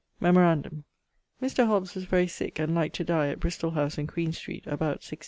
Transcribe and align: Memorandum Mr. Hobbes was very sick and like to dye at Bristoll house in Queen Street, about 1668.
Memorandum 0.19 0.83
Mr. 1.43 1.67
Hobbes 1.67 1.93
was 1.93 2.05
very 2.05 2.25
sick 2.27 2.57
and 2.57 2.73
like 2.73 2.91
to 2.93 3.03
dye 3.03 3.27
at 3.27 3.39
Bristoll 3.39 3.73
house 3.75 3.99
in 3.99 4.07
Queen 4.07 4.33
Street, 4.33 4.65
about 4.65 5.05
1668. 5.05 5.19